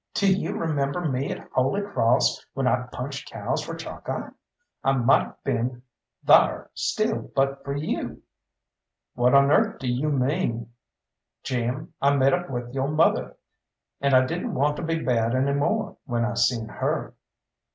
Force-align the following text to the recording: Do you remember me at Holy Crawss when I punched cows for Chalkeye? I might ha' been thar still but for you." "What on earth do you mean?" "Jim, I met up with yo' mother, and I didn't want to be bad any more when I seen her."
Do 0.15 0.33
you 0.35 0.53
remember 0.53 1.01
me 1.01 1.29
at 1.31 1.47
Holy 1.51 1.83
Crawss 1.83 2.43
when 2.55 2.65
I 2.65 2.87
punched 2.91 3.29
cows 3.31 3.61
for 3.63 3.75
Chalkeye? 3.75 4.31
I 4.83 4.91
might 4.93 5.27
ha' 5.27 5.43
been 5.43 5.83
thar 6.25 6.71
still 6.73 7.29
but 7.35 7.63
for 7.63 7.75
you." 7.75 8.23
"What 9.13 9.35
on 9.35 9.51
earth 9.51 9.77
do 9.77 9.87
you 9.87 10.09
mean?" 10.09 10.73
"Jim, 11.43 11.93
I 12.01 12.15
met 12.15 12.33
up 12.33 12.49
with 12.49 12.73
yo' 12.73 12.87
mother, 12.87 13.37
and 14.01 14.15
I 14.15 14.25
didn't 14.25 14.55
want 14.55 14.75
to 14.77 14.81
be 14.81 14.97
bad 14.97 15.35
any 15.35 15.53
more 15.53 15.95
when 16.05 16.25
I 16.25 16.33
seen 16.33 16.65
her." 16.67 17.13